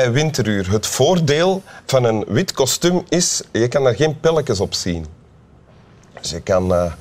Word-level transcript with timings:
Bij 0.00 0.12
Winteruur. 0.12 0.70
Het 0.70 0.86
voordeel 0.86 1.62
van 1.86 2.04
een 2.04 2.24
wit 2.28 2.52
kostuum 2.52 3.02
is, 3.08 3.42
je 3.52 3.68
kan 3.68 3.86
er 3.86 3.94
geen 3.94 4.20
pelletjes 4.20 4.60
op 4.60 4.74
zien. 4.74 5.06
Dus 6.20 6.30
je 6.30 6.40
kan 6.40 6.74
eh, 6.74 6.92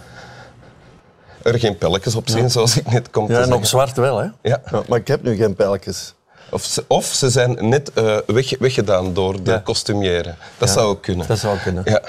er 1.43 1.59
geen 1.59 1.77
pelletjes 1.77 2.15
op 2.15 2.29
zien, 2.29 2.51
zoals 2.51 2.77
ik 2.77 2.91
net 2.91 3.09
kom 3.09 3.25
te 3.25 3.31
Ja, 3.31 3.37
en 3.37 3.43
zeggen. 3.43 3.61
op 3.61 3.67
zwart 3.67 3.97
wel, 3.97 4.17
hè? 4.17 4.27
Ja. 4.41 4.61
maar 4.87 4.99
ik 4.99 5.07
heb 5.07 5.23
nu 5.23 5.35
geen 5.35 5.55
pijltjes. 5.55 6.13
Of, 6.51 6.63
ze, 6.63 6.85
of 6.87 7.05
ze 7.05 7.29
zijn 7.29 7.69
net 7.69 7.93
eh, 7.93 8.17
weg, 8.25 8.57
weggedaan 8.57 9.13
door 9.13 9.43
de 9.43 9.51
Ja. 9.51 9.61
costumière. 9.61 10.35
Dat 10.57 10.69
zou 10.69 10.87
ook 10.87 11.01
kunnen. 11.01 11.27
Dat 11.27 11.39
zou 11.39 11.57
kunnen. 11.57 11.83
Ja. 11.85 12.01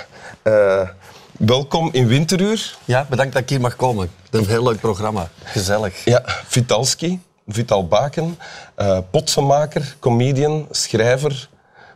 Eh, 0.42 0.88
welkom 1.38 1.88
in 1.92 2.06
Winteruur. 2.06 2.76
Ja, 2.84 3.06
bedankt 3.10 3.32
dat 3.32 3.42
ik 3.42 3.48
hier 3.48 3.60
mag 3.60 3.76
komen. 3.76 4.10
Het 4.30 4.40
is 4.40 4.46
een 4.46 4.52
heel 4.52 4.62
leuk 4.64 4.80
programma. 4.80 5.28
Gezellig. 5.44 6.04
Ja, 6.04 6.22
Vitalski, 6.46 7.20
Vital 7.52 7.86
Baken, 7.86 8.38
eh 8.74 8.98
potsenmaker, 9.10 9.96
comedian, 9.98 10.66
schrijver, 10.70 11.48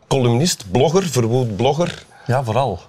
columnist, 0.09 0.71
blogger, 0.71 1.03
verwoed 1.03 1.57
blogger. 1.57 2.05
Ja, 2.27 2.45
vooral. 2.45 2.81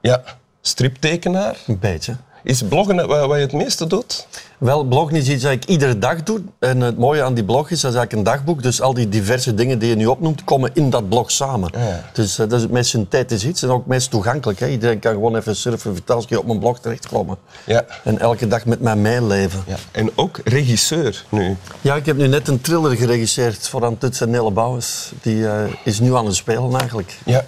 Ja, 0.00 0.22
striptekenaar. 0.60 1.56
Een 1.66 1.78
beetje. 1.78 2.16
Is 2.42 2.62
bloggen 2.62 3.06
wat, 3.06 3.36
je 3.36 3.42
het 3.42 3.52
meeste 3.52 3.86
doet? 3.86 4.26
Wel, 4.58 4.84
bloggen 4.84 5.16
is 5.16 5.28
iets 5.28 5.42
dat 5.42 5.52
ik 5.52 5.64
iedere 5.64 5.98
dag 5.98 6.22
doe. 6.22 6.40
En 6.58 6.80
het 6.80 6.98
mooie 6.98 7.22
aan 7.22 7.34
die 7.34 7.44
blog 7.44 7.70
is, 7.70 7.80
dat 7.80 7.90
is 7.90 7.96
eigenlijk 7.96 8.12
een 8.12 8.34
dagboek. 8.34 8.62
Dus 8.62 8.80
al 8.80 8.94
die 8.94 9.08
diverse 9.08 9.54
dingen 9.54 9.78
die 9.78 9.88
je 9.88 9.94
nu 9.94 10.06
opnoemt, 10.06 10.44
komen 10.44 10.70
in 10.74 10.90
dat 10.90 11.08
blog 11.08 11.30
samen. 11.30 11.70
Ja. 11.76 12.04
Dus 12.12 12.38
eh, 12.38 12.48
dat 12.48 12.52
is 12.52 12.62
het 12.62 12.70
meest 12.70 12.90
synthetisch 12.90 13.44
iets. 13.44 13.62
En 13.62 13.70
ook 13.70 13.86
meest 13.86 14.10
toegankelijk. 14.10 14.60
Hè. 14.60 14.68
Iedereen 14.68 14.98
kan 14.98 15.12
gewoon 15.12 15.36
even 15.36 15.56
surfen, 15.56 15.94
Vitalski 15.94 16.36
op 16.36 16.46
mijn 16.46 16.58
blog 16.58 16.80
terechtkomen. 16.80 17.36
Ja. 17.64 17.84
En 18.04 18.18
elke 18.18 18.48
dag 18.48 18.64
met 18.64 18.80
mij 18.80 18.96
meeleven. 18.96 19.62
ja. 19.66 19.76
En 19.92 20.10
ook 20.14 20.40
regisseur 20.44 21.24
nu. 21.28 21.56
Ja, 21.80 21.94
ik 21.94 22.06
heb 22.06 22.16
nu 22.16 22.26
net 22.26 22.48
een 22.48 22.60
thriller 22.60 22.96
geregisseerd 22.96 23.68
voor 23.68 23.84
Antuts 23.84 24.20
en 24.20 24.30
Nelle 24.30 24.50
Bouwens. 24.50 25.12
Die 25.22 25.48
eh, 25.48 25.64
is 25.84 26.00
nu 26.00 26.14
aan 26.14 26.26
het 26.26 26.36
spelen 26.36 26.78
eigenlijk. 26.78 27.18
Ja. 27.24 27.44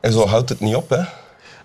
En 0.00 0.12
zo 0.12 0.26
houdt 0.26 0.48
het 0.48 0.60
niet 0.60 0.74
op, 0.74 0.88
hè? 0.90 1.02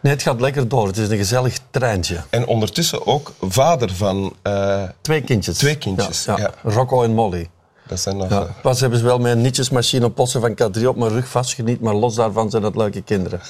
Nee, 0.02 0.14
het 0.14 0.22
gaat 0.22 0.42
lekker 0.42 0.67
door. 0.67 0.88
Het 0.88 0.97
is 0.97 1.09
een 1.09 1.17
gezellig 1.17 1.58
treintje. 1.72 2.17
En 2.30 2.45
ondertussen 2.47 3.08
ook 3.08 3.33
vader 3.42 3.94
van... 3.95 4.33
eh, 4.41 4.83
Twee 5.02 5.22
kindjes. 5.22 5.58
Twee 5.58 5.75
kindjes, 5.78 6.25
ja. 6.25 6.52
Rocco 6.64 7.03
en 7.03 7.14
Molly. 7.14 7.50
dat 7.88 8.00
zijn 8.00 8.17
nog... 8.17 8.30
Ja. 8.30 8.39
eh, 8.41 8.50
Pas 8.61 8.80
hebben 8.80 9.00
ze 9.00 9.06
wel 9.06 9.25
een 9.28 9.41
nietjesmachine 9.41 10.09
posten 10.09 10.41
van 10.41 10.52
K3 10.52 10.86
op 10.88 10.95
mijn 10.95 11.11
rug 11.11 11.28
vastgeniet, 11.28 11.81
maar 11.81 11.94
los 11.94 12.16
daarvan 12.16 12.50
zijn 12.50 12.61
dat 12.61 12.75
leuke 12.75 13.02
kinderen. 13.02 13.39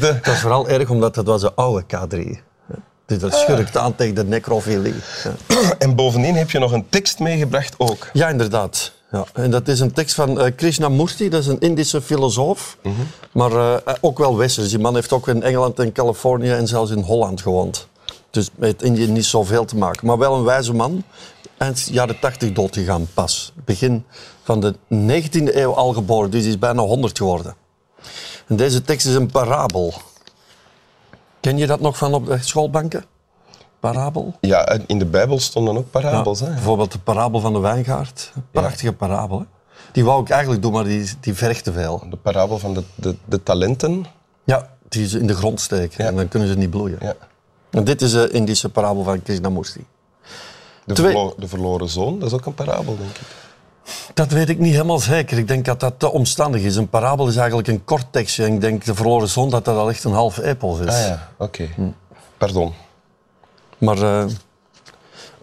de- 0.00 0.18
Dat 0.22 0.26
is 0.34 0.40
vooral 0.40 0.68
erg 0.68 0.90
omdat 0.90 1.16
het 1.16 1.26
was 1.26 1.42
een 1.42 1.54
oude 1.54 1.84
K3. 1.96 2.38
Dus 3.06 3.18
dat 3.18 3.34
schurkt 3.34 3.76
aan 3.76 3.94
tegen 3.94 4.14
de 4.14 4.24
necrofilie. 4.24 4.94
En 5.78 5.94
bovendien 5.94 6.34
heb 6.34 6.50
je 6.50 6.58
nog 6.58 6.72
een 6.72 6.86
tekst 6.88 7.18
meegebracht 7.18 7.74
ook. 7.78 8.08
Ja, 8.12 8.28
inderdaad. 8.28 8.92
Ja. 9.14 9.24
En 9.32 9.50
dat 9.50 9.68
is 9.68 9.80
een 9.80 9.92
tekst 9.92 10.14
van 10.14 10.40
eh, 10.40 10.52
Krishnamurti, 10.56 11.28
dat 11.28 11.40
is 11.40 11.46
een 11.46 11.60
Indische 11.60 12.02
filosoof, 12.02 12.78
maar 13.32 13.52
eh, 13.52 13.94
ook 14.00 14.18
wel 14.18 14.36
westers. 14.36 14.68
Die 14.68 14.78
man 14.78 14.94
heeft 14.94 15.12
ook 15.12 15.28
in 15.28 15.42
Engeland 15.42 15.78
en 15.78 15.92
Californië 15.92 16.50
en 16.50 16.66
zelfs 16.66 16.90
in 16.90 17.02
Holland 17.02 17.40
gewoond. 17.40 17.88
Dus 18.30 18.50
met 18.54 18.82
Indië 18.82 19.06
niet 19.06 19.24
zoveel 19.24 19.64
te 19.64 19.76
maken. 19.76 20.06
Maar 20.06 20.18
wel 20.18 20.34
een 20.34 20.44
wijze 20.44 20.74
man. 20.74 21.02
Eind 21.56 21.88
jaren 21.90 22.18
80 22.18 22.52
doodgegaan, 22.52 23.08
pas. 23.14 23.52
Begin 23.64 24.04
van 24.42 24.60
de 24.60 24.74
19e 24.74 25.54
eeuw 25.54 25.74
al 25.74 25.92
geboren, 25.92 26.30
dus 26.30 26.40
hij 26.40 26.50
is 26.50 26.58
bijna 26.58 26.82
100 26.82 27.18
geworden. 27.18 27.54
En 28.46 28.56
deze 28.56 28.82
tekst 28.82 29.06
is 29.06 29.14
een 29.14 29.30
parabel. 29.30 29.94
Ken 31.40 31.56
je 31.58 31.66
dat 31.66 31.80
nog 31.80 31.96
van 31.96 32.14
op 32.14 32.26
de 32.26 32.38
schoolbanken? 32.40 33.04
Parabel? 33.92 34.34
Ja, 34.40 34.66
en 34.66 34.84
in 34.86 34.98
de 34.98 35.04
Bijbel 35.04 35.38
stonden 35.38 35.76
ook 35.76 35.90
parabels. 35.90 36.38
Ja, 36.40 36.46
hè? 36.46 36.52
bijvoorbeeld 36.52 36.92
de 36.92 36.98
parabel 36.98 37.40
van 37.40 37.52
de 37.52 37.58
wijngaard. 37.58 38.32
Prachtige 38.50 38.92
parabel. 38.92 39.38
Hè? 39.38 39.44
Die 39.92 40.04
wou 40.04 40.22
ik 40.22 40.30
eigenlijk 40.30 40.62
doen, 40.62 40.72
maar 40.72 40.84
die, 40.84 41.10
die 41.20 41.34
vergt 41.34 41.64
te 41.64 41.72
veel. 41.72 42.02
De 42.10 42.16
parabel 42.16 42.58
van 42.58 42.74
de, 42.74 42.82
de, 42.94 43.16
de 43.24 43.42
talenten. 43.42 44.04
Ja, 44.44 44.68
die 44.88 45.08
ze 45.08 45.18
in 45.18 45.26
de 45.26 45.34
grond 45.34 45.60
steken 45.60 46.04
Ja. 46.04 46.10
en 46.10 46.16
dan 46.16 46.28
kunnen 46.28 46.48
ze 46.48 46.54
niet 46.56 46.70
bloeien. 46.70 46.98
Ja. 47.00 47.14
En 47.70 47.84
dit 47.84 48.02
is 48.02 48.10
de 48.12 48.30
Indische 48.30 48.68
parabel 48.68 49.02
van 49.02 49.22
Krishnamurti. 49.22 49.84
De, 50.84 50.94
verlo- 50.94 51.34
de 51.38 51.48
verloren 51.48 51.88
zoon, 51.88 52.18
dat 52.18 52.28
is 52.28 52.34
ook 52.34 52.46
een 52.46 52.54
parabel, 52.54 52.96
denk 52.98 53.10
ik. 53.10 53.26
Dat 54.14 54.30
weet 54.30 54.48
ik 54.48 54.58
niet 54.58 54.72
helemaal 54.72 54.98
zeker. 54.98 55.38
Ik 55.38 55.48
denk 55.48 55.64
dat 55.64 55.80
dat 55.80 55.94
te 55.96 56.10
omstandig 56.10 56.62
is. 56.62 56.76
Een 56.76 56.88
parabel 56.88 57.28
is 57.28 57.36
eigenlijk 57.36 57.68
een 57.68 57.84
kort 57.84 58.06
tekstje. 58.10 58.44
En 58.44 58.52
ik 58.52 58.60
denk 58.60 58.84
de 58.84 58.94
verloren 58.94 59.28
zoon 59.28 59.50
dat 59.50 59.64
dat 59.64 59.76
al 59.76 59.88
echt 59.88 60.04
een 60.04 60.12
half 60.12 60.38
epos 60.38 60.78
is. 60.78 60.86
Ah 60.94 60.98
ja, 61.06 61.28
oké. 61.38 61.68
Hm. 61.74 61.82
Pardon. 62.38 62.72
Maar 63.84 64.02
eh 64.02 64.26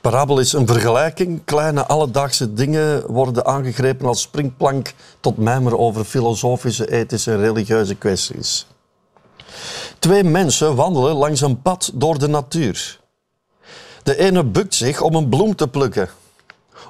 parabel 0.02 0.40
is 0.40 0.53
een 0.53 0.68
vergelijking. 0.68 1.41
Kleine 1.46 1.85
alledaagse 1.85 2.53
dingen 2.53 3.12
worden 3.12 3.46
aangegrepen 3.46 4.07
als 4.07 4.22
springplank 4.22 4.94
tot 5.19 5.38
mijmer 5.38 5.78
over 5.78 6.03
filosofische, 6.03 6.91
ethische 6.91 7.31
en 7.31 7.40
religieuze 7.40 7.96
kwesties. 7.96 8.68
Twee 10.00 10.24
mensen 10.24 10.75
wandelen 10.75 11.16
langs 11.16 11.41
een 11.41 11.62
pad 11.62 11.91
door 11.94 12.19
de 12.19 12.28
natuur. 12.28 13.00
De 14.03 14.18
ene 14.18 14.44
bukt 14.44 14.75
zich 14.75 15.01
om 15.01 15.16
een 15.16 15.30
bloem 15.30 15.56
te 15.56 15.68
plukken. 15.68 16.09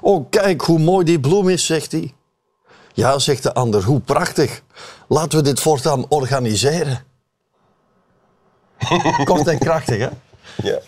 Oh, 0.00 0.30
kijk 0.30 0.60
hoe 0.60 0.78
mooi 0.78 1.04
die 1.04 1.20
bloem 1.20 1.48
is, 1.48 1.66
zegt 1.66 1.92
hij. 1.92 2.14
Ja, 2.92 3.18
zegt 3.18 3.42
de 3.42 3.54
ander, 3.54 3.84
hoe 3.84 4.00
prachtig. 4.00 4.62
Laten 5.08 5.38
we 5.38 5.44
dit 5.44 5.60
voortaan 5.60 6.04
organiseren. 6.08 7.04
Kort 9.24 9.46
en 9.46 9.58
krachtig, 9.58 9.98
hè? 9.98 10.08
Ja. 10.62 10.78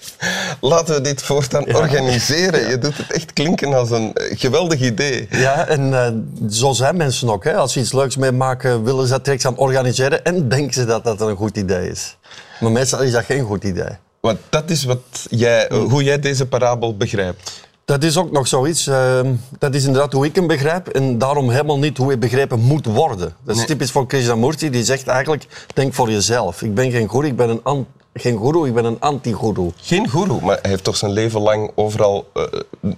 Laten 0.60 0.94
we 0.94 1.00
dit 1.00 1.22
voortaan 1.22 1.74
organiseren. 1.74 2.68
Je 2.68 2.78
doet 2.78 2.96
het 2.96 3.12
echt 3.12 3.32
klinken 3.32 3.74
als 3.74 3.90
een 3.90 4.14
eh, 4.14 4.38
geweldig 4.38 4.80
idee. 4.80 5.26
Ja, 5.30 5.66
en 5.66 5.94
eh, 6.04 6.12
zo 6.50 6.72
zijn 6.72 6.96
mensen 6.96 7.28
ook. 7.30 7.44
Hè. 7.44 7.54
Als 7.54 7.72
ze 7.72 7.80
iets 7.80 7.92
leuks 7.92 8.16
meemaken, 8.16 8.84
willen 8.84 9.06
ze 9.06 9.12
dat 9.12 9.24
direct 9.24 9.42
gaan 9.42 9.56
organiseren 9.56 10.24
en 10.24 10.48
denken 10.48 10.72
ze 10.74 10.84
dat 10.84 11.04
dat 11.04 11.20
een 11.20 11.36
goed 11.36 11.56
idee 11.56 11.90
is. 11.90 12.16
Maar 12.60 12.70
meestal 12.72 13.02
is 13.02 13.12
dat 13.12 13.24
geen 13.24 13.44
goed 13.44 13.64
idee. 13.64 13.90
Want 14.20 14.38
dat 14.48 14.70
is 14.70 14.84
wat 14.84 14.98
jij, 15.30 15.66
Hm. 15.68 15.74
hoe 15.74 16.02
jij 16.02 16.18
deze 16.20 16.46
parabel 16.46 16.96
begrijpt. 16.96 17.62
Dat 17.84 18.02
is 18.02 18.16
ook 18.16 18.30
nog 18.32 18.46
zoiets. 18.48 18.86
eh, 18.86 19.20
dat 19.58 19.74
is 19.74 19.84
inderdaad 19.84 20.12
hoe 20.12 20.26
ik 20.26 20.34
hem 20.34 20.46
begrijp 20.46 20.88
en 20.88 21.18
daarom 21.18 21.50
helemaal 21.50 21.78
niet 21.78 21.96
hoe 21.96 22.06
hij 22.06 22.18
begrepen 22.18 22.60
moet 22.60 22.86
worden. 22.86 23.34
Dat 23.44 23.52
is 23.54 23.56
Nee. 23.56 23.66
typisch 23.66 23.90
voor 23.90 24.06
Krishnamurti, 24.06 24.70
die 24.70 24.84
zegt 24.84 25.06
eigenlijk, 25.06 25.46
denk 25.74 25.94
voor 25.94 26.10
jezelf. 26.10 26.62
Ik 26.62 26.74
ben 26.74 26.90
geen 26.90 27.08
goeroe, 27.08 27.28
ik 27.30 27.36
ben 27.36 27.60
een, 27.64 27.86
geen 28.14 28.36
goeroe, 28.36 28.66
ik 28.66 28.74
ben 28.74 28.84
een 28.84 29.00
anti-goeroe. 29.00 29.72
Geen 29.76 30.08
goeroe, 30.08 30.40
maar 30.40 30.58
hij 30.62 30.70
heeft 30.70 30.84
toch 30.84 30.96
zijn 30.96 31.12
leven 31.12 31.40
lang 31.40 31.70
overal 31.74 32.30
eh, 32.34 32.42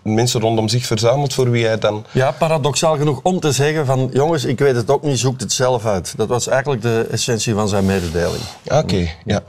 mensen 0.02 0.40
rondom 0.40 0.68
zich 0.68 0.86
verzameld 0.86 1.34
voor 1.34 1.50
wie 1.50 1.66
hij 1.66 1.78
dan... 1.78 2.04
Ja, 2.12 2.30
paradoxaal 2.30 2.96
genoeg 2.96 3.20
om 3.22 3.40
te 3.40 3.52
zeggen 3.52 3.86
van, 3.86 4.10
jongens, 4.12 4.44
ik 4.44 4.58
weet 4.58 4.76
het 4.76 4.90
ook 4.90 5.02
niet, 5.02 5.18
zoek 5.18 5.40
het 5.40 5.52
zelf 5.52 5.86
uit. 5.86 6.14
Dat 6.16 6.28
was 6.28 6.46
eigenlijk 6.48 6.82
de 6.82 7.06
essentie 7.10 7.54
van 7.54 7.68
zijn 7.68 7.86
mededeling. 7.86 8.42
Oké, 8.64 9.08
ja. 9.24 9.42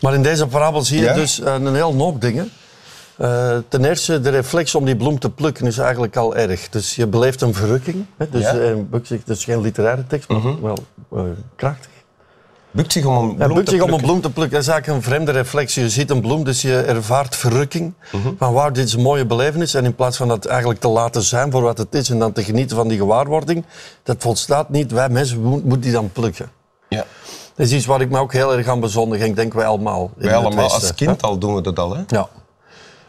Maar 0.00 0.14
in 0.14 0.22
deze 0.22 0.46
parabel 0.46 0.82
zie 0.82 0.98
je 0.98 1.04
Ja? 1.04 1.14
dus 1.14 1.40
eh, 1.40 1.52
een 1.54 1.74
heel 1.74 1.94
hoop 1.94 2.20
dingen. 2.20 2.50
Eh, 3.16 3.56
ten 3.68 3.84
eerste, 3.84 4.20
de 4.20 4.30
reflex 4.30 4.74
om 4.74 4.84
die 4.84 4.96
bloem 4.96 5.18
te 5.18 5.30
plukken 5.30 5.66
is 5.66 5.78
eigenlijk 5.78 6.16
al 6.16 6.36
erg. 6.36 6.68
Dus 6.68 6.94
je 6.94 7.06
beleeft 7.06 7.40
een 7.40 7.54
verrukking. 7.54 8.04
Hè? 8.16 8.28
Dus, 8.30 8.42
Ja. 8.42 8.76
zich, 9.02 9.18
het 9.18 9.28
is 9.36 9.44
geen 9.44 9.60
literaire 9.60 10.06
tekst, 10.06 10.28
maar 10.28 10.62
wel 10.62 10.78
eh, 11.12 11.22
krachtig. 11.56 11.90
Bukt 12.72 12.92
zich 12.92 13.04
om 13.04 13.16
een 13.16 13.36
bloem 13.36 13.54
bukt 13.54 13.64
te 13.66 13.70
zich 13.72 13.82
om 13.82 13.88
een 13.88 13.96
plukken. 13.96 14.06
bloem 14.06 14.20
te 14.20 14.30
plukken. 14.30 14.54
Dat 14.58 14.66
is 14.66 14.72
eigenlijk 14.72 14.98
een 15.04 15.10
vreemde 15.10 15.32
reflex. 15.32 15.74
Je 15.74 15.88
ziet 15.90 16.10
een 16.10 16.20
bloem, 16.20 16.44
dus 16.44 16.62
je 16.62 16.80
ervaart 16.80 17.36
verrukking. 17.36 17.92
Van 18.38 18.52
waar 18.52 18.72
dit 18.72 18.86
is 18.86 18.92
een 18.92 19.02
mooie 19.02 19.26
belevenis. 19.26 19.74
En 19.74 19.84
in 19.84 19.94
plaats 19.94 20.16
van 20.16 20.28
dat 20.28 20.44
eigenlijk 20.46 20.80
te 20.80 20.88
laten 20.88 21.22
zijn 21.22 21.50
voor 21.50 21.62
wat 21.62 21.78
het 21.78 21.94
is 21.94 22.10
en 22.10 22.18
dan 22.18 22.32
te 22.32 22.42
genieten 22.44 22.76
van 22.76 22.88
die 22.88 22.98
gewaarwording, 22.98 23.64
dat 24.02 24.16
volstaat 24.18 24.68
niet. 24.70 24.92
Wij 24.92 25.08
mensen 25.08 25.40
mo- 25.42 25.50
moeten 25.50 25.80
die 25.80 25.92
dan 25.92 26.10
plukken. 26.12 26.50
Ja. 26.88 27.04
Dat 27.54 27.66
is 27.66 27.72
iets 27.72 27.86
waar 27.86 28.00
ik 28.00 28.10
me 28.10 28.18
ook 28.18 28.32
heel 28.32 28.56
erg 28.56 28.68
aan 28.68 28.80
bezondig. 28.80 29.20
Ik 29.20 29.36
denk 29.36 29.52
wij 29.52 29.66
allemaal. 29.66 30.10
Wij 30.16 30.34
allemaal, 30.36 30.70
als 30.72 30.94
kind 30.94 31.22
al 31.22 31.38
doen 31.38 31.54
we 31.54 31.60
dat 31.60 31.78
al. 31.78 31.94
Hè? 31.96 32.02
Ja. 32.06 32.28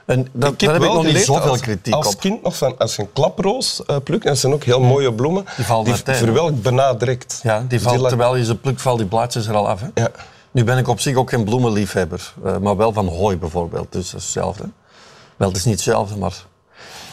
Dat, 0.06 0.26
daar 0.34 0.50
heb 0.50 0.62
ik 0.62 0.80
wel 0.80 0.94
nog 0.94 1.04
niet 1.04 1.18
zoveel 1.18 1.52
als, 1.52 1.60
kritiek 1.60 1.94
als 1.94 2.08
op. 2.08 2.20
kind 2.20 2.44
nog 2.44 2.58
van 2.58 2.78
als 2.78 2.96
je 2.96 3.02
een 3.02 3.14
klaproos 3.14 3.86
eh, 3.86 3.98
plukt, 4.04 4.24
en 4.24 4.30
dat 4.30 4.40
zijn 4.40 4.54
ook 4.54 4.64
heel 4.64 4.80
mooie 4.80 5.14
bloemen, 5.14 5.46
Die 5.56 5.66
vallen 5.66 5.86
die 5.86 6.16
verwelkt 6.16 6.62
bijna 6.62 6.94
direct. 6.94 7.40
Ja, 7.44 7.60
die 7.60 7.68
Dus 7.68 7.82
valt, 7.82 8.08
terwijl 8.08 8.36
je 8.36 8.46
ze 8.46 8.56
plukt, 8.56 8.82
valt 8.82 8.98
die 8.98 9.08
blaadjes 9.08 9.48
er 9.48 9.56
al 9.56 9.68
af. 9.68 9.82
Hè? 9.82 9.88
Ja. 9.94 10.12
Nu 10.52 10.64
ben 10.64 10.78
ik 10.78 10.88
op 10.88 11.00
zich 11.00 11.16
ook 11.16 11.30
geen 11.30 11.44
bloemenliefhebber, 11.44 12.34
eh, 12.44 12.58
maar 12.58 12.78
wel 12.78 12.94
van 12.94 13.08
hooi 13.08 13.38
bijvoorbeeld. 13.38 13.92
Dus 13.92 14.12
dat 14.12 14.20
is 14.20 14.26
hetzelfde. 14.26 14.70
Wel, 15.36 15.48
het 15.48 15.58
is 15.58 15.66
niet 15.66 15.74
hetzelfde, 15.74 16.18
maar... 16.18 16.46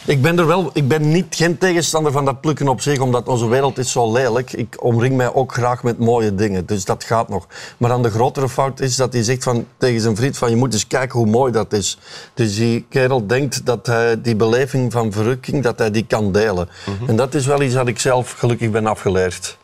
Ik 0.05 0.21
ben, 0.21 0.39
er 0.39 0.47
wel, 0.47 0.69
ik 0.73 0.87
ben 0.87 1.11
niet, 1.11 1.35
geen 1.35 1.57
tegenstander 1.57 2.11
van 2.11 2.25
dat 2.25 2.41
plukken 2.41 2.67
op 2.67 2.81
zich, 2.81 2.99
omdat 2.99 3.27
onze 3.27 3.47
wereld 3.47 3.77
is 3.77 3.91
zo 3.91 4.11
lelijk. 4.11 4.53
Ik 4.53 4.83
omring 4.83 5.15
mij 5.15 5.33
ook 5.33 5.53
graag 5.53 5.83
met 5.83 5.99
mooie 5.99 6.35
dingen, 6.35 6.65
dus 6.65 6.85
dat 6.85 7.03
gaat 7.03 7.29
nog. 7.29 7.47
Maar 7.77 7.89
dan 7.89 8.03
de 8.03 8.09
grotere 8.09 8.49
fout 8.49 8.79
is 8.79 8.95
dat 8.95 9.13
hij 9.13 9.23
zegt 9.23 9.43
van, 9.43 9.65
tegen 9.77 10.01
zijn 10.01 10.15
vriend 10.15 10.37
van 10.37 10.49
je 10.49 10.55
moet 10.55 10.73
eens 10.73 10.87
kijken 10.87 11.19
hoe 11.19 11.27
mooi 11.27 11.51
dat 11.51 11.73
is. 11.73 11.97
Dus 12.33 12.55
die 12.55 12.85
kerel 12.89 13.27
denkt 13.27 13.65
dat 13.65 13.85
hij 13.85 14.21
die 14.21 14.35
beleving 14.35 14.91
van 14.91 15.11
verrukking, 15.11 15.63
dat 15.63 15.79
hij 15.79 15.91
die 15.91 16.05
kan 16.05 16.31
delen. 16.31 16.69
En 17.07 17.15
dat 17.15 17.33
is 17.33 17.45
wel 17.45 17.61
iets 17.61 17.73
dat 17.73 17.87
ik 17.87 17.99
zelf 17.99 18.31
gelukkig 18.31 18.69
ben 18.69 18.85
afgeleerd. 18.85 19.57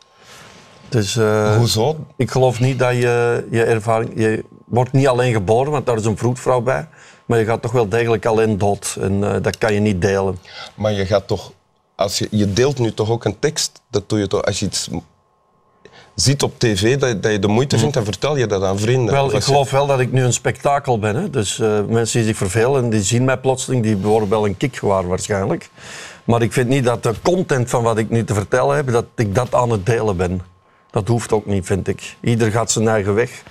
Dus, 0.89 1.16
eh, 1.16 1.56
Hoezo? 1.56 2.06
ik 2.16 2.31
geloof 2.31 2.60
niet 2.60 2.80
dat 2.80 2.94
je 2.94 3.48
je 3.51 3.63
ervaring... 3.63 4.12
Je 4.16 4.44
wordt 4.66 4.92
niet 4.92 5.07
alleen 5.07 5.34
geboren, 5.34 5.72
want 5.72 5.86
daar 5.86 5.98
is 5.98 6.06
een 6.06 6.18
vroedvrouw 6.18 6.62
bij. 6.62 6.88
Maar 7.27 7.39
je 7.39 7.45
gaat 7.45 7.62
toch 7.62 7.71
wel 7.71 7.89
degelijk 7.89 8.25
alleen 8.25 8.57
dood. 8.57 8.97
En 9.00 9.24
eh, 9.24 9.41
dat 9.41 9.57
kan 9.57 9.74
je 9.74 9.79
niet 9.79 10.01
delen. 10.01 10.39
Maar 10.75 10.91
je 10.91 11.06
gaat 11.06 11.27
toch 11.27 11.51
als 11.97 12.18
je, 12.18 12.27
je 12.31 12.53
deelt 12.53 12.79
nu 12.79 12.94
toch 12.94 13.09
ook 13.09 13.25
een 13.25 13.39
tekst, 13.39 13.81
dat 13.89 14.09
doe 14.09 14.19
je 14.19 14.27
toch 14.27 14.41
als 14.41 14.59
je 14.59 14.65
iets 14.65 14.89
ziet 16.15 16.44
op 16.44 16.59
tv 16.59 16.97
dat, 16.97 17.24
dat 17.24 17.31
je 17.31 17.39
de 17.39 17.47
moeite 17.47 17.77
vindt, 17.77 17.94
dan 17.94 18.03
vertel 18.03 18.38
je 18.38 18.47
dat 18.47 18.63
aan 18.63 18.79
vrienden. 18.79 19.13
Wel, 19.13 19.35
ik 19.35 19.44
geloof 19.44 19.71
wel 19.71 19.88
dat 19.88 20.00
ik 20.00 20.12
nu 20.12 20.24
een 20.24 20.33
spektakel 20.33 21.00
ben. 21.00 21.15
Hè. 21.15 21.29
Dus 21.29 21.59
eh, 21.59 21.79
mensen 21.88 22.19
die 22.19 22.27
zich 22.27 22.38
vervelen, 22.38 22.89
die 22.89 23.01
zien 23.01 23.25
mij 23.25 23.38
plotseling, 23.38 23.83
die 23.83 23.97
worden 23.97 24.29
wel 24.29 24.45
een 24.45 24.57
kick 24.57 24.75
gewaar 24.75 25.07
waarschijnlijk. 25.07 25.69
Maar 26.24 26.41
ik 26.41 26.53
vind 26.53 26.69
niet 26.69 26.83
dat 26.83 27.03
de 27.03 27.13
content 27.21 27.69
van 27.69 27.83
wat 27.83 27.97
ik 27.97 28.09
nu 28.09 28.24
te 28.24 28.33
vertellen 28.33 28.75
heb, 28.75 28.91
dat 28.91 29.06
ik 29.15 29.35
dat 29.35 29.53
aan 29.56 29.69
het 29.69 29.85
delen 29.85 30.18
ben. 30.18 30.41
Dat 30.91 31.07
hoeft 31.07 31.31
ook 31.31 31.45
niet, 31.45 31.65
vind 31.65 31.88
ik. 31.88 32.15
Ieder 32.21 32.51
gaat 32.51 32.71
zijn 32.71 32.88
eigen 32.88 33.13
weg. 33.13 33.44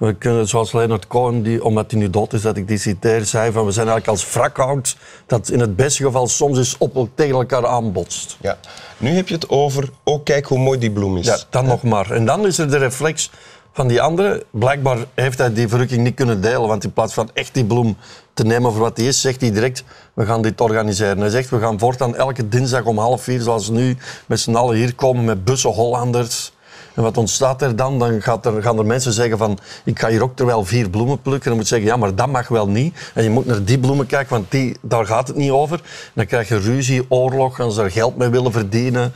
We 0.00 0.14
kunnen, 0.14 0.48
zoals 0.48 0.72
Leonard 0.72 1.06
Cohen, 1.06 1.42
die, 1.42 1.64
omdat 1.64 1.90
hij 1.90 2.00
nu 2.00 2.10
dood 2.10 2.32
is, 2.32 2.42
dat 2.42 2.56
ik 2.56 2.68
die 2.68 2.78
citeer, 2.78 3.24
zei 3.24 3.52
van 3.52 3.64
we 3.64 3.72
zijn 3.72 3.88
eigenlijk 3.88 4.18
als 4.18 4.32
wrakhout 4.32 4.96
dat 5.26 5.48
in 5.48 5.60
het 5.60 5.76
beste 5.76 6.04
geval 6.04 6.28
soms 6.28 6.58
eens 6.58 6.78
op, 6.78 7.08
tegen 7.14 7.34
elkaar 7.34 7.66
aanbotst. 7.66 8.36
Ja. 8.40 8.58
Nu 8.96 9.10
heb 9.10 9.28
je 9.28 9.34
het 9.34 9.48
over, 9.48 9.90
oh 10.04 10.24
kijk 10.24 10.46
hoe 10.46 10.58
mooi 10.58 10.78
die 10.78 10.90
bloem 10.90 11.16
is. 11.16 11.26
Ja, 11.26 11.38
dan 11.50 11.66
nog 11.66 11.82
maar. 11.82 12.10
En 12.10 12.24
dan 12.24 12.46
is 12.46 12.58
er 12.58 12.70
de 12.70 12.76
reflex 12.76 13.30
van 13.72 13.88
die 13.88 14.02
andere. 14.02 14.44
Blijkbaar 14.50 14.98
heeft 15.14 15.38
hij 15.38 15.52
die 15.52 15.68
verrukking 15.68 16.02
niet 16.02 16.14
kunnen 16.14 16.40
delen. 16.40 16.68
Want 16.68 16.84
in 16.84 16.92
plaats 16.92 17.14
van 17.14 17.30
echt 17.34 17.54
die 17.54 17.64
bloem 17.64 17.96
te 18.34 18.44
nemen 18.44 18.72
voor 18.72 18.80
wat 18.80 18.96
die 18.96 19.08
is, 19.08 19.20
zegt 19.20 19.40
hij 19.40 19.52
direct, 19.52 19.84
we 20.14 20.26
gaan 20.26 20.42
dit 20.42 20.60
organiseren. 20.60 21.18
Hij 21.18 21.30
zegt, 21.30 21.50
we 21.50 21.58
gaan 21.58 21.78
voortaan 21.78 22.16
elke 22.16 22.48
dinsdag 22.48 22.84
om 22.84 22.98
half 22.98 23.22
vier, 23.22 23.40
zoals 23.40 23.68
nu, 23.68 23.96
met 24.26 24.40
z'n 24.40 24.54
allen 24.54 24.76
hier 24.76 24.94
komen 24.94 25.24
met 25.24 25.44
bussen 25.44 25.70
Hollanders. 25.70 26.52
En 26.94 27.02
wat 27.02 27.16
ontstaat 27.16 27.62
er 27.62 27.76
dan? 27.76 27.98
Dan 27.98 28.22
gaat 28.22 28.46
er, 28.46 28.62
gaan 28.62 28.78
er 28.78 28.86
mensen 28.86 29.12
zeggen 29.12 29.38
van, 29.38 29.58
ik 29.84 29.98
ga 29.98 30.08
hier 30.08 30.22
ook 30.22 30.36
terwijl 30.36 30.64
vier 30.64 30.90
bloemen 30.90 31.20
plukken. 31.20 31.42
En 31.42 31.48
dan 31.48 31.58
moet 31.58 31.68
je 31.68 31.74
zeggen, 31.74 31.88
ja, 31.88 31.96
maar 31.96 32.14
dat 32.14 32.28
mag 32.28 32.48
wel 32.48 32.68
niet. 32.68 33.10
En 33.14 33.22
je 33.22 33.30
moet 33.30 33.46
naar 33.46 33.64
die 33.64 33.78
bloemen 33.78 34.06
kijken, 34.06 34.32
want 34.32 34.50
die, 34.50 34.76
daar 34.82 35.06
gaat 35.06 35.28
het 35.28 35.36
niet 35.36 35.50
over. 35.50 35.80
Dan 36.12 36.26
krijg 36.26 36.48
je 36.48 36.58
ruzie, 36.58 37.04
oorlog, 37.08 37.56
gaan 37.56 37.72
ze 37.72 37.82
er 37.82 37.90
geld 37.90 38.16
mee 38.16 38.28
willen 38.28 38.52
verdienen. 38.52 39.12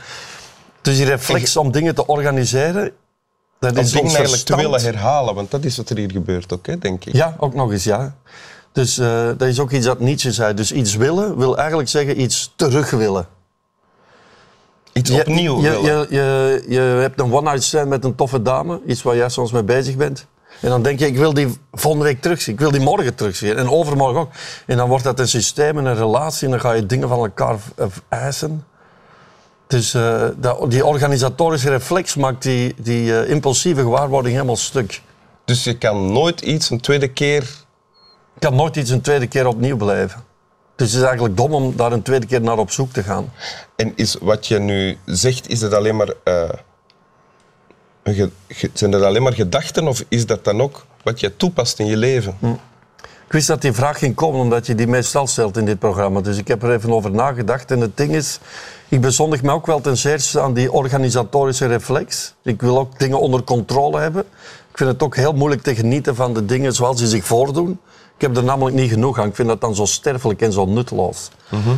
Dus 0.81 0.95
die 0.97 1.05
reflex 1.05 1.57
om 1.57 1.71
dingen 1.71 1.95
te 1.95 2.07
organiseren, 2.07 2.91
dat 3.59 3.77
is 3.77 3.91
dingen 3.91 4.15
eigenlijk 4.15 4.43
te 4.43 4.55
willen 4.55 4.81
herhalen, 4.81 5.35
want 5.35 5.51
dat 5.51 5.63
is 5.63 5.77
wat 5.77 5.89
er 5.89 5.97
hier 5.97 6.11
gebeurt 6.11 6.53
ook, 6.53 6.67
hè, 6.67 6.77
denk 6.77 7.05
ik. 7.05 7.13
Ja, 7.13 7.35
ook 7.39 7.53
nog 7.53 7.71
eens, 7.71 7.83
ja. 7.83 8.15
Dus 8.71 8.97
eh, 8.97 9.25
dat 9.37 9.47
is 9.47 9.59
ook 9.59 9.71
iets 9.71 9.85
dat 9.85 9.99
Nietzsche 9.99 10.31
zei. 10.31 10.53
Dus 10.53 10.71
iets 10.71 10.95
willen 10.95 11.37
wil 11.37 11.57
eigenlijk 11.57 11.89
zeggen 11.89 12.21
iets 12.21 12.53
terug 12.55 12.89
willen. 12.89 13.27
Iets 14.97 15.09
Je- 15.09 15.19
opnieuw 15.19 15.61
je, 15.61 15.69
willen. 15.69 15.83
je, 15.83 16.07
je, 16.09 16.63
je 16.67 16.79
hebt 16.79 17.19
een 17.19 17.33
one-night 17.33 17.63
stand 17.63 17.89
met 17.89 18.03
een 18.05 18.15
toffe 18.15 18.41
dame, 18.41 18.81
iets 18.85 19.03
waar 19.03 19.15
jij 19.15 19.29
soms 19.29 19.51
mee 19.51 19.63
bezig 19.63 19.95
bent. 19.95 20.25
En 20.61 20.69
dan 20.69 20.81
denk 20.81 20.99
je, 20.99 21.05
ik 21.07 21.17
wil 21.17 21.33
die 21.33 21.47
volgende 21.71 22.05
week 22.05 22.21
terugzien, 22.21 22.53
ik 22.53 22.59
wil 22.59 22.71
die 22.71 22.81
morgen 22.81 23.15
terugzien. 23.15 23.57
En 23.57 23.69
overmorgen 23.69 24.19
ook. 24.19 24.29
En 24.65 24.77
dan 24.77 24.89
wordt 24.89 25.03
dat 25.03 25.19
een 25.19 25.27
systeem 25.27 25.77
en 25.77 25.85
een 25.85 25.95
relatie 25.95 26.45
en 26.45 26.51
dan 26.51 26.59
ga 26.59 26.71
je 26.71 26.85
dingen 26.85 27.07
van 27.07 27.17
elkaar 27.19 27.57
eh, 27.75 27.85
eisen. 28.09 28.65
Dus 29.67 29.93
eh, 29.93 30.23
dat, 30.37 30.71
die 30.71 30.85
organisatorische 30.85 31.69
reflex 31.69 32.15
maakt 32.15 32.41
die, 32.43 32.75
die 32.77 33.19
eh, 33.19 33.29
impulsieve 33.29 33.81
gewaarwording 33.81 34.33
helemaal 34.33 34.55
stuk. 34.55 35.01
Dus 35.45 35.63
je 35.63 35.77
kan 35.77 36.11
nooit 36.11 36.41
iets 36.41 36.69
een 36.69 36.81
tweede 36.81 37.07
keer... 37.07 37.41
Ik 38.35 38.41
kan 38.41 38.55
nooit 38.55 38.75
iets 38.75 38.89
een 38.89 39.01
tweede 39.01 39.27
keer 39.27 39.47
opnieuw 39.47 39.77
beleven. 39.77 40.23
Dus 40.75 40.87
het 40.91 40.97
is 41.01 41.05
eigenlijk 41.07 41.37
dom 41.37 41.53
om 41.53 41.75
daar 41.75 41.91
een 41.91 42.01
tweede 42.01 42.25
keer 42.25 42.41
naar 42.41 42.57
op 42.57 42.71
zoek 42.71 42.91
te 42.93 43.03
gaan. 43.03 43.31
En 43.75 43.93
is 43.95 44.17
wat 44.21 44.47
je 44.47 44.59
nu 44.59 44.97
zegt, 45.05 45.49
is 45.49 45.61
het 45.61 45.73
alleen 45.73 45.95
maar... 45.95 46.13
eh, 46.23 46.49
een 48.03 48.13
ge- 48.13 48.31
ge- 48.47 48.69
zijn 48.73 48.91
dat 48.91 49.01
alleen 49.01 49.23
maar 49.23 49.33
gedachten 49.33 49.87
of 49.87 50.03
is 50.07 50.25
dat 50.25 50.43
dan 50.43 50.61
ook 50.61 50.85
wat 51.03 51.19
je 51.19 51.37
toepast 51.37 51.79
in 51.79 51.85
je 51.85 51.97
leven? 51.97 52.37
Hm. 52.39 52.47
Ik 53.25 53.31
wist 53.31 53.47
dat 53.47 53.61
die 53.61 53.73
vraag 53.73 53.97
ging 53.97 54.15
komen 54.15 54.39
omdat 54.39 54.65
je 54.65 54.75
die 54.75 54.87
meestal 54.87 55.27
stelt 55.27 55.57
in 55.57 55.65
dit 55.65 55.79
programma. 55.79 56.21
Dus 56.21 56.37
ik 56.37 56.47
heb 56.47 56.63
er 56.63 56.71
even 56.73 56.91
over 56.93 57.11
nagedacht. 57.11 57.71
En 57.71 57.79
het 57.79 57.97
ding 57.97 58.15
is, 58.15 58.39
ik 58.89 59.01
bezondig 59.01 59.41
me 59.43 59.51
ook 59.51 59.65
wel 59.65 59.81
ten 59.81 59.97
zeerste 59.97 60.41
aan 60.41 60.53
die 60.53 60.71
organisatorische 60.71 61.65
reflex. 61.65 62.33
Ik 62.43 62.61
wil 62.61 62.79
ook 62.79 62.99
dingen 62.99 63.19
onder 63.19 63.43
controle 63.43 63.99
hebben. 63.99 64.21
Ik 64.71 64.77
vind 64.77 64.89
het 64.89 65.03
ook 65.03 65.15
heel 65.15 65.33
moeilijk 65.33 65.61
te 65.61 65.75
genieten 65.75 66.15
van 66.15 66.33
de 66.33 66.45
dingen 66.45 66.73
zoals 66.73 66.97
die 66.97 67.07
zich 67.07 67.25
voordoen. 67.25 67.79
Ik 68.15 68.21
heb 68.21 68.37
er 68.37 68.43
namelijk 68.43 68.75
niet 68.75 68.89
genoeg 68.89 69.19
aan. 69.19 69.27
Ik 69.27 69.35
vind 69.35 69.47
dat 69.47 69.61
dan 69.61 69.75
zo 69.75 69.85
sterfelijk 69.85 70.41
en 70.41 70.51
zo 70.51 70.65
nutteloos. 70.65 71.29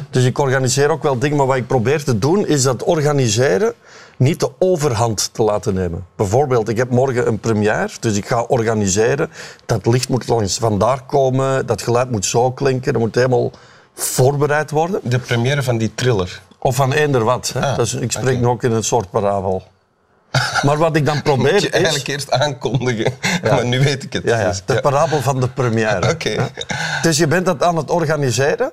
Dus 0.10 0.24
ik 0.24 0.38
organiseer 0.38 0.90
ook 0.90 1.04
wel 1.04 1.20
dingen. 1.20 1.38
Maar 1.38 1.46
wat 1.46 1.56
ik 1.56 1.68
probeer 1.68 2.04
te 2.04 2.18
doen, 2.18 2.46
is 2.48 2.64
dat 2.64 2.84
organiseren 2.84 3.74
niet 4.18 4.40
de 4.40 4.52
overhand 4.60 5.30
te 5.34 5.44
laten 5.44 5.74
nemen. 5.74 6.06
Bijvoorbeeld, 6.16 6.70
ik 6.70 6.78
heb 6.78 6.90
morgen 6.90 7.28
een 7.28 7.40
première, 7.40 7.90
dus 8.00 8.18
ik 8.18 8.28
ga 8.28 8.42
organiseren. 8.42 9.30
Dat 9.66 9.86
licht 9.86 10.10
moet 10.10 10.28
langs 10.28 10.58
vandaar 10.58 11.04
komen, 11.04 11.66
dat 11.66 11.82
geluid 11.82 12.12
moet 12.12 12.26
zo 12.26 12.52
klinken, 12.52 12.94
dat 12.94 13.02
moet 13.02 13.16
helemaal 13.16 13.52
voorbereid 13.94 14.72
worden. 14.72 15.00
De 15.04 15.20
première 15.20 15.64
van 15.64 15.78
die 15.78 15.92
thriller. 15.96 16.42
Of 16.60 16.76
van 16.76 16.94
eender 16.94 17.24
wat. 17.24 17.52
Hè. 17.54 17.66
Ah, 17.66 17.78
dus 17.78 17.94
ik 17.94 18.12
spreek 18.12 18.36
oké. 18.36 18.40
nu 18.40 18.48
ook 18.48 18.64
in 18.64 18.72
een 18.72 18.84
soort 18.84 19.10
parabel. 19.10 19.64
Maar 20.64 20.78
wat 20.78 20.96
ik 20.96 21.06
dan 21.06 21.16
Moet 21.24 21.24
probeer 21.24 21.54
je 21.54 21.68
is... 21.68 21.70
eigenlijk 21.70 22.08
eerst 22.08 22.32
aankondigen. 22.32 23.14
Maar 23.52 23.66
nu 23.66 23.80
weet 23.80 24.04
ik 24.04 24.14
het. 24.14 24.24
Ja, 24.24 24.40
ja, 24.40 24.48
Dus, 24.48 24.62
de 24.66 24.74
ja. 24.74 24.80
parabel 24.80 25.22
van 25.22 25.40
de 25.40 25.48
première. 25.48 26.10
Oké. 26.14 26.30
Ja. 26.30 26.50
Dus 27.02 27.18
je 27.18 27.28
bent 27.28 27.46
dat 27.46 27.64
aan 27.64 27.78
het 27.78 27.92
organiseren. 27.92 28.72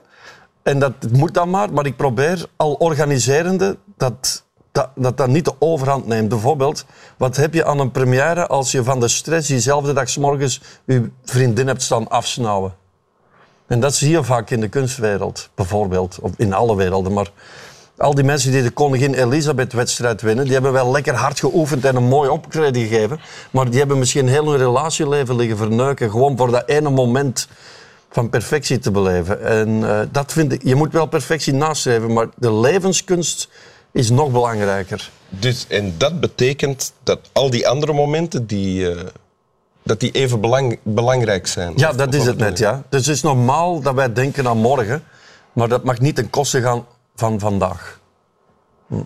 En 0.62 0.78
dat 0.78 0.92
moet 1.12 1.34
dan 1.34 1.50
maar. 1.50 1.72
Maar 1.72 1.86
ik 1.86 1.96
probeer 1.96 2.46
al 2.56 2.72
organiserende 2.72 3.76
dat 3.96 4.44
dat, 4.74 4.88
dat 4.94 5.16
dat 5.16 5.28
niet 5.28 5.44
de 5.44 5.54
overhand 5.58 6.06
neemt. 6.06 6.28
Bijvoorbeeld, 6.28 6.84
wat 7.16 7.36
heb 7.36 7.54
je 7.54 7.64
aan 7.64 7.78
een 7.78 7.90
première 7.90 8.46
als 8.46 8.72
je 8.72 8.84
van 8.84 9.00
de 9.00 9.08
stress 9.08 9.48
diezelfde 9.48 9.92
dag 9.92 10.08
's 10.08 10.16
morgens 10.16 10.60
je 10.84 11.10
vriendin 11.24 11.66
hebt 11.66 11.82
staan 11.82 12.08
afsnauwen? 12.08 12.74
En 13.66 13.80
dat 13.80 13.94
zie 13.94 14.10
je 14.10 14.24
vaak 14.24 14.50
in 14.50 14.60
de 14.60 14.68
kunstwereld, 14.68 15.50
bijvoorbeeld. 15.54 16.18
Of 16.20 16.30
in 16.36 16.52
alle 16.52 16.76
werelden. 16.76 17.12
Maar 17.12 17.30
al 17.96 18.14
die 18.14 18.24
mensen 18.24 18.50
die 18.50 18.62
de 18.62 18.70
koningin 18.70 19.14
Elisabeth-wedstrijd 19.14 20.22
winnen, 20.22 20.44
die 20.44 20.52
hebben 20.52 20.72
wel 20.72 20.90
lekker 20.90 21.14
hard 21.14 21.40
geoefend 21.40 21.84
en 21.84 21.96
een 21.96 22.08
mooi 22.08 22.30
optreden 22.30 22.86
gegeven. 22.86 23.20
Maar 23.50 23.70
die 23.70 23.78
hebben 23.78 23.98
misschien 23.98 24.28
heel 24.28 24.48
hun 24.48 24.58
relatieleven 24.58 25.36
liggen 25.36 25.56
verneuken. 25.56 26.10
Gewoon 26.10 26.36
voor 26.36 26.50
dat 26.50 26.68
ene 26.68 26.90
moment 26.90 27.48
van 28.10 28.30
perfectie 28.30 28.78
te 28.78 28.90
beleven. 28.90 29.44
En 29.44 29.90
eh, 29.90 30.00
dat 30.10 30.32
vind 30.32 30.52
ik, 30.52 30.62
je 30.64 30.74
moet 30.74 30.92
wel 30.92 31.06
perfectie 31.06 31.52
nastreven, 31.52 32.12
maar 32.12 32.26
de 32.36 32.52
levenskunst 32.52 33.48
is 33.92 34.10
nog 34.10 34.30
belangrijker. 34.30 35.10
Dus, 35.28 35.66
en 35.68 35.94
dat 35.98 36.20
betekent 36.20 36.92
dat 37.02 37.18
al 37.32 37.50
die 37.50 37.68
andere 37.68 37.92
momenten, 37.92 38.46
die, 38.46 38.90
eh, 38.90 39.04
dat 39.82 40.00
die 40.00 40.10
even 40.10 40.40
belang, 40.40 40.78
belangrijk 40.82 41.46
zijn. 41.46 41.72
Ja, 41.76 41.92
dat 41.92 42.14
is 42.14 42.26
het 42.26 42.38
net, 42.38 42.58
ja. 42.58 42.82
Dus 42.88 43.06
het 43.06 43.14
is 43.14 43.22
normaal 43.22 43.80
dat 43.80 43.94
wij 43.94 44.12
denken 44.12 44.48
aan 44.48 44.58
morgen, 44.58 45.04
maar 45.52 45.68
dat 45.68 45.84
mag 45.84 46.00
niet 46.00 46.14
ten 46.14 46.30
koste 46.30 46.62
gaan 46.62 46.84
van 47.14 47.40
vandaag. 47.40 48.00
Hm. 48.86 49.02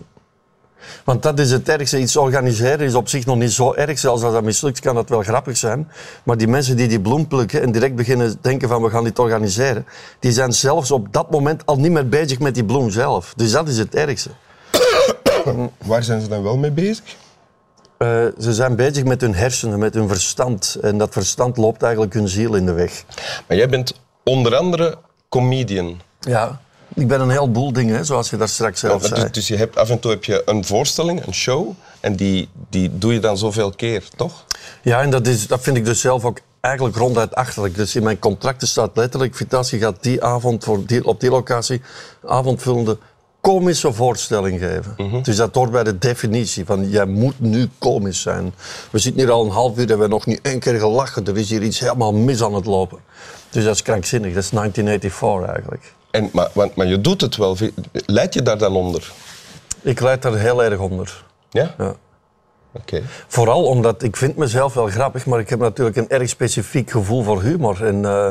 Want 1.03 1.23
dat 1.23 1.39
is 1.39 1.51
het 1.51 1.69
ergste. 1.69 1.99
Iets 1.99 2.15
organiseren 2.15 2.85
is 2.85 2.93
op 2.93 3.09
zich 3.09 3.25
nog 3.25 3.37
niet 3.37 3.51
zo 3.51 3.73
erg. 3.73 3.99
Zelfs 3.99 4.23
als 4.23 4.33
dat 4.33 4.43
mislukt, 4.43 4.79
kan 4.79 4.95
dat 4.95 5.09
wel 5.09 5.21
grappig 5.21 5.57
zijn. 5.57 5.91
Maar 6.23 6.37
die 6.37 6.47
mensen 6.47 6.77
die 6.77 6.87
die 6.87 7.01
bloem 7.01 7.27
plukken 7.27 7.61
en 7.61 7.71
direct 7.71 7.95
beginnen 7.95 8.37
denken 8.41 8.69
van 8.69 8.81
we 8.81 8.89
gaan 8.89 9.03
dit 9.03 9.19
organiseren, 9.19 9.85
die 10.19 10.31
zijn 10.31 10.53
zelfs 10.53 10.91
op 10.91 11.13
dat 11.13 11.31
moment 11.31 11.65
al 11.65 11.79
niet 11.79 11.91
meer 11.91 12.09
bezig 12.09 12.39
met 12.39 12.53
die 12.53 12.65
bloem 12.65 12.89
zelf. 12.89 13.33
Dus 13.35 13.51
dat 13.51 13.67
is 13.67 13.77
het 13.77 13.95
ergste. 13.95 14.29
Waar 15.85 16.03
zijn 16.03 16.21
ze 16.21 16.27
dan 16.27 16.43
wel 16.43 16.57
mee 16.57 16.71
bezig? 16.71 17.15
Eh, 17.97 18.25
ze 18.39 18.53
zijn 18.53 18.75
bezig 18.75 19.03
met 19.03 19.21
hun 19.21 19.35
hersenen, 19.35 19.79
met 19.79 19.93
hun 19.93 20.07
verstand. 20.07 20.77
En 20.81 20.97
dat 20.97 21.13
verstand 21.13 21.57
loopt 21.57 21.81
eigenlijk 21.81 22.13
hun 22.13 22.27
ziel 22.27 22.55
in 22.55 22.65
de 22.65 22.73
weg. 22.73 23.03
Maar 23.47 23.57
jij 23.57 23.69
bent 23.69 24.01
onder 24.23 24.55
andere 24.55 24.97
comedian. 25.29 26.01
Ja, 26.19 26.61
ik 26.95 27.07
ben 27.07 27.21
een 27.21 27.29
heleboel 27.29 27.73
dingen, 27.73 28.05
zoals 28.05 28.29
je 28.29 28.37
daar 28.37 28.49
straks 28.49 28.79
zelf 28.79 29.01
dus, 29.01 29.19
zei. 29.19 29.31
dus 29.31 29.47
je 29.47 29.55
hebt, 29.55 29.77
af 29.77 29.89
en 29.89 29.99
toe 29.99 30.11
heb 30.11 30.23
je 30.23 30.41
een 30.45 30.65
voorstelling, 30.65 31.25
een 31.25 31.33
show, 31.33 31.71
en 31.99 32.15
die, 32.15 32.49
die 32.69 32.97
doe 32.97 33.13
je 33.13 33.19
dan 33.19 33.37
zoveel 33.37 33.71
keer, 33.71 34.03
toch? 34.15 34.45
Ja, 34.81 35.01
en 35.01 35.09
dat, 35.09 35.27
is, 35.27 35.47
dat 35.47 35.61
vind 35.61 35.77
ik 35.77 35.85
dus 35.85 36.01
zelf 36.01 36.25
ook 36.25 36.39
eigenlijk 36.61 36.95
ronduit 36.95 37.35
achterlijk. 37.35 37.75
Dus 37.75 37.95
in 37.95 38.03
mijn 38.03 38.19
contracten 38.19 38.67
staat 38.67 38.91
letterlijk, 38.93 39.35
Vitasi 39.35 39.79
gaat 39.79 40.03
die 40.03 40.23
avond 40.23 40.63
voor 40.63 40.85
die, 40.85 41.05
op 41.05 41.19
die 41.19 41.29
locatie 41.29 41.81
avondvullende 42.25 42.97
komische 43.41 43.93
voorstelling 43.93 44.59
geven. 44.59 45.23
Dus 45.23 45.35
dat 45.35 45.55
hoort 45.55 45.71
bij 45.71 45.83
de 45.83 45.97
definitie 45.97 46.65
van 46.65 46.89
jij 46.89 47.05
moet 47.05 47.39
nu 47.39 47.69
komisch 47.77 48.21
zijn. 48.21 48.53
We 48.89 48.99
zitten 48.99 49.21
hier 49.21 49.31
al 49.31 49.45
een 49.45 49.51
half 49.51 49.77
uur 49.77 49.81
en 49.81 49.85
we 49.85 49.91
hebben 49.91 50.09
nog 50.09 50.25
niet 50.25 50.39
één 50.41 50.59
keer 50.59 50.79
gelachen. 50.79 51.25
Er 51.25 51.37
is 51.37 51.49
hier 51.49 51.61
iets 51.61 51.79
helemaal 51.79 52.13
mis 52.13 52.43
aan 52.43 52.53
het 52.53 52.65
lopen. 52.65 52.99
Dus 53.49 53.63
dat 53.63 53.75
is 53.75 53.81
krankzinnig. 53.81 54.33
Dat 54.33 54.43
is 54.43 54.49
1984 54.49 55.55
eigenlijk. 55.55 55.93
En, 56.11 56.29
maar, 56.33 56.49
want, 56.53 56.75
maar 56.75 56.87
je 56.87 57.01
doet 57.01 57.21
het 57.21 57.35
wel. 57.35 57.57
Leid 57.91 58.33
je 58.33 58.41
daar 58.41 58.57
dan 58.57 58.75
onder? 58.75 59.11
Ik 59.81 59.99
leid 59.99 60.21
daar 60.21 60.35
heel 60.35 60.63
erg 60.63 60.79
onder. 60.79 61.23
Ja? 61.49 61.75
Ja. 61.77 61.95
Oké. 62.71 63.01
Vooral 63.27 63.63
omdat 63.65 64.03
ik 64.03 64.15
vind 64.17 64.35
mezelf 64.35 64.73
wel 64.73 64.87
grappig, 64.87 65.25
maar 65.25 65.39
ik 65.39 65.49
heb 65.49 65.59
natuurlijk 65.59 65.97
een 65.97 66.09
erg 66.09 66.29
specifiek 66.29 66.91
gevoel 66.91 67.23
voor 67.23 67.41
humor. 67.41 67.85
En 67.85 68.05
eh, 68.05 68.29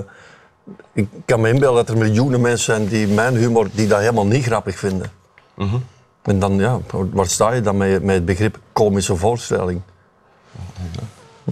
ik 0.93 1.09
kan 1.25 1.41
me 1.41 1.49
inbeelden 1.49 1.87
dat 1.87 1.95
er 1.95 2.01
miljoenen 2.03 2.41
mensen 2.41 2.75
zijn 2.75 2.89
die 2.89 3.07
mijn 3.07 3.37
humor 3.37 3.69
die 3.73 3.87
dat 3.89 3.99
helemaal 3.99 4.27
niet 4.27 4.45
grappig 4.45 4.79
vinden. 4.79 5.11
En 6.23 6.39
dan, 6.39 6.59
ja, 6.59 6.79
waar 7.13 7.27
sta 7.27 7.53
je 7.53 7.61
dan 7.61 7.77
met, 7.77 8.03
met 8.03 8.15
het 8.15 8.25
begrip 8.25 8.59
komische 8.73 9.17
voorstelling? 9.17 9.81
Hm. 11.45 11.51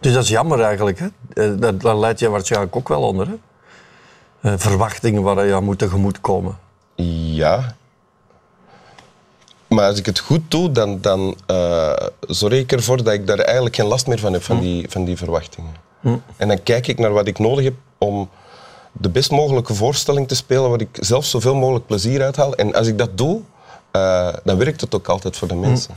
Dus 0.00 0.12
dat 0.12 0.22
is 0.22 0.28
jammer 0.28 0.60
eigenlijk. 0.60 0.98
Hè? 0.98 1.06
Eh, 1.32 1.60
Daar, 1.60 1.78
daar 1.78 1.96
leid 1.96 2.18
je 2.18 2.28
waarschijnlijk 2.28 2.76
ook 2.76 2.88
wel 2.88 3.02
onder. 3.02 3.26
Hè? 3.26 3.34
Eh, 4.40 4.52
verwachtingen 4.56 5.22
waar 5.22 5.46
je 5.46 5.54
aan 5.54 5.64
moet 5.64 5.78
tegemoetkomen. 5.78 6.58
Ja. 6.94 7.76
Maar 9.66 9.86
als 9.86 9.98
ik 9.98 10.06
het 10.06 10.18
goed 10.18 10.50
doe, 10.50 10.70
dan, 10.70 11.00
dan 11.00 11.36
eh, 11.46 11.92
zorg 12.20 12.54
ik 12.54 12.72
ervoor 12.72 12.96
dat 12.96 13.12
ik 13.12 13.26
daar 13.26 13.38
eigenlijk 13.38 13.76
geen 13.76 13.86
last 13.86 14.06
meer 14.06 14.18
van 14.18 14.32
heb, 14.32 14.42
van 14.42 14.60
die, 14.60 14.90
van 14.90 15.04
die 15.04 15.16
verwachtingen. 15.16 15.74
En 16.36 16.48
dan 16.48 16.62
kijk 16.62 16.86
ik 16.86 16.98
naar 16.98 17.12
wat 17.12 17.26
ik 17.26 17.38
nodig 17.38 17.64
heb 17.64 17.74
om 17.98 18.28
de 18.92 19.08
best 19.08 19.30
mogelijke 19.30 19.74
voorstelling 19.74 20.28
te 20.28 20.34
spelen, 20.34 20.70
waar 20.70 20.80
ik 20.80 20.88
zelf 20.92 21.24
zoveel 21.24 21.54
mogelijk 21.54 21.86
plezier 21.86 22.22
uithaal. 22.22 22.54
En 22.54 22.74
als 22.74 22.86
ik 22.86 22.98
dat 22.98 23.18
doe, 23.18 23.40
eh, 23.90 24.28
dan 24.44 24.56
werkt 24.56 24.80
het 24.80 24.94
ook 24.94 25.08
altijd 25.08 25.36
voor 25.36 25.48
de 25.48 25.54
mensen. 25.54 25.94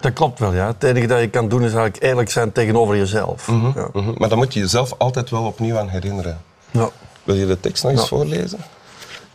Dat 0.00 0.12
klopt 0.12 0.38
wel, 0.38 0.54
ja. 0.54 0.66
Het 0.66 0.82
enige 0.82 1.06
dat 1.06 1.20
je 1.20 1.30
kan 1.30 1.48
doen 1.48 1.62
is 1.62 1.72
eigenlijk 1.72 2.02
eerlijk 2.02 2.30
zijn 2.30 2.52
tegenover 2.52 2.96
jezelf. 2.96 3.46
Ja. 3.46 3.88
Mhm. 3.92 4.12
Maar 4.16 4.28
dan 4.28 4.38
moet 4.38 4.54
je 4.54 4.60
jezelf 4.60 4.94
altijd 4.98 5.30
wel 5.30 5.44
opnieuw 5.44 5.78
aan 5.78 5.88
herinneren. 5.88 6.40
Ja. 6.70 6.90
Wil 7.26 7.34
je 7.34 7.46
de 7.46 7.60
tekst 7.60 7.82
nog 7.82 7.92
eens 7.92 8.00
Ja. 8.00 8.06
voorlezen? 8.06 8.58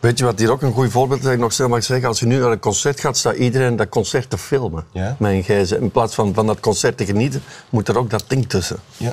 Weet 0.00 0.18
je 0.18 0.24
wat 0.24 0.38
hier 0.38 0.50
ook 0.50 0.62
een 0.62 0.72
goed 0.72 0.90
voorbeeld 0.90 1.18
is 1.18 1.24
dat 1.24 1.34
ik 1.34 1.40
nog 1.40 1.52
snel 1.52 1.68
mag 1.68 1.84
zeggen? 1.84 2.08
Als 2.08 2.20
je 2.20 2.26
nu 2.26 2.38
naar 2.38 2.50
een 2.50 2.58
concert 2.58 3.00
gaat, 3.00 3.16
staat 3.16 3.36
iedereen 3.36 3.76
dat 3.76 3.88
concert 3.88 4.30
te 4.30 4.38
filmen. 4.38 4.84
Ja. 4.92 5.16
Gsm. 5.20 5.74
In 5.80 5.90
plaats 5.90 6.14
van 6.14 6.34
van 6.34 6.46
dat 6.46 6.60
concert 6.60 6.96
te 6.96 7.04
genieten, 7.04 7.42
moet 7.70 7.88
er 7.88 7.98
ook 7.98 8.10
dat 8.10 8.24
ding 8.26 8.48
tussen. 8.48 8.76
Ja. 8.96 9.12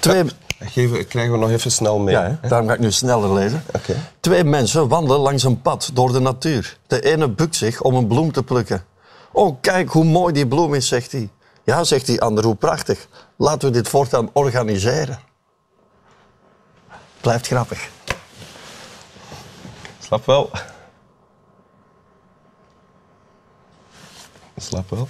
Twee, 0.00 0.24
Geven, 0.58 1.06
krijgen 1.06 1.32
we 1.32 1.38
nog 1.38 1.50
even 1.50 1.70
snel 1.70 1.98
mee. 1.98 2.14
ja, 2.14 2.38
hè? 2.40 2.48
daarom 2.48 2.68
ga 2.68 2.74
ik 2.74 2.80
nu 2.80 2.90
sneller 2.92 3.32
lezen. 3.32 3.62
Oké. 3.76 3.96
Twee 4.20 4.44
mensen 4.44 4.88
wandelen 4.88 5.20
langs 5.20 5.42
een 5.42 5.60
pad 5.62 5.90
door 5.92 6.12
de 6.12 6.20
natuur. 6.20 6.76
De 6.86 7.00
ene 7.00 7.28
bukt 7.28 7.56
zich 7.56 7.80
om 7.82 7.94
een 7.94 8.06
bloem 8.06 8.32
te 8.32 8.42
plukken. 8.42 8.84
Oh, 9.32 9.56
kijk 9.60 9.88
hoe 9.90 10.04
mooi 10.04 10.32
die 10.32 10.46
bloem 10.46 10.74
is, 10.74 10.88
zegt 10.88 11.12
hij. 11.12 11.28
Ja, 11.64 11.84
zegt 11.84 12.06
die 12.06 12.20
ander, 12.20 12.44
hoe 12.44 12.54
prachtig. 12.54 13.06
Laten 13.36 13.68
we 13.68 13.74
dit 13.74 13.88
voortaan 13.88 14.30
organiseren. 14.32 15.18
Blijft 17.20 17.46
grappig. 17.46 17.88
Slap 19.98 20.26
wel. 20.26 20.50
Slap 24.56 24.90
wel. 24.90 25.08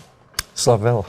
Slap 0.52 0.81
wel. 0.81 1.07